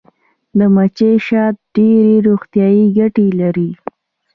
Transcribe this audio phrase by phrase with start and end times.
[0.57, 3.69] د مچۍ شات ډیرې روغتیایي ګټې لري